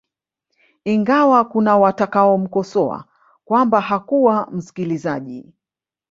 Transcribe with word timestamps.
Ingawa 0.85 1.45
kuna 1.45 1.77
watakao 1.77 2.37
mkosoa 2.37 3.05
kwamba 3.45 3.81
hakuwa 3.81 4.47
msikilizaji 4.51 5.53